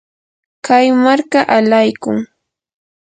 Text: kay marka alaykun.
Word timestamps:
kay 0.65 0.87
marka 1.03 1.39
alaykun. 1.57 2.17